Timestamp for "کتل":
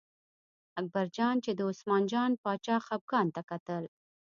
3.49-3.83